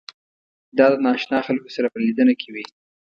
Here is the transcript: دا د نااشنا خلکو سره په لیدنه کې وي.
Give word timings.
دا 0.77 0.85
د 0.91 0.95
نااشنا 1.05 1.39
خلکو 1.47 1.69
سره 1.75 1.87
په 1.93 1.97
لیدنه 2.05 2.33
کې 2.39 2.49
وي. 2.53 2.65